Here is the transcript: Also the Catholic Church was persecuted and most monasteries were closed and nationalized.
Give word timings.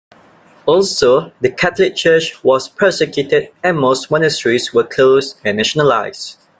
Also 0.65 1.31
the 1.41 1.51
Catholic 1.51 1.95
Church 1.95 2.43
was 2.43 2.67
persecuted 2.67 3.49
and 3.63 3.77
most 3.77 4.09
monasteries 4.09 4.73
were 4.73 4.83
closed 4.83 5.37
and 5.45 5.57
nationalized. 5.57 6.37